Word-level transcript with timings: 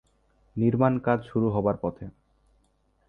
নির্মাণ 0.55 0.93
কাজ 0.99 1.19
শুরু 1.23 1.47
হবার 1.49 1.75
পথে। 1.81 2.05